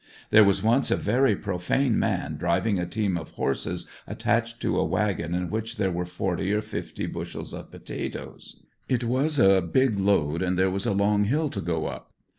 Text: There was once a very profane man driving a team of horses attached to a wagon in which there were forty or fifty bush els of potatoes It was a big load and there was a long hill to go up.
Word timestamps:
There 0.31 0.43
was 0.43 0.63
once 0.63 0.89
a 0.89 0.95
very 0.95 1.35
profane 1.35 1.99
man 1.99 2.35
driving 2.37 2.79
a 2.79 2.87
team 2.87 3.15
of 3.17 3.29
horses 3.33 3.85
attached 4.07 4.59
to 4.61 4.79
a 4.79 4.83
wagon 4.83 5.35
in 5.35 5.51
which 5.51 5.77
there 5.77 5.91
were 5.91 6.07
forty 6.07 6.51
or 6.51 6.63
fifty 6.63 7.05
bush 7.05 7.35
els 7.35 7.53
of 7.53 7.69
potatoes 7.69 8.63
It 8.89 9.03
was 9.03 9.37
a 9.37 9.61
big 9.61 9.99
load 9.99 10.41
and 10.41 10.57
there 10.57 10.71
was 10.71 10.87
a 10.87 10.91
long 10.93 11.25
hill 11.25 11.51
to 11.51 11.61
go 11.61 11.85
up. 11.85 12.13